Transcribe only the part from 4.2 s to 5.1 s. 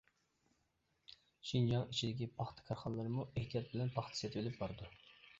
سېتىۋېلىپ بارىدۇ.